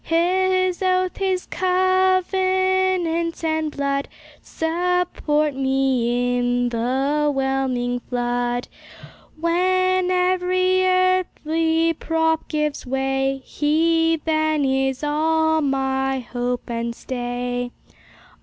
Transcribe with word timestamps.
His 0.03 0.81
oath, 0.81 1.17
His 1.17 1.45
covenant, 1.45 3.43
and 3.43 3.69
blood, 3.71 4.07
Support 4.41 5.53
me 5.53 6.39
in 6.39 6.69
the 6.69 7.31
whelming 7.31 7.99
flood; 7.99 8.67
When 9.39 10.09
every 10.09 10.83
earthly 10.87 11.93
prop 11.93 12.47
gives 12.47 12.83
way, 12.83 13.43
He 13.45 14.19
then 14.25 14.65
is 14.65 15.03
all 15.03 15.61
my 15.61 16.17
hope 16.19 16.67
and 16.67 16.95
stay. 16.95 17.71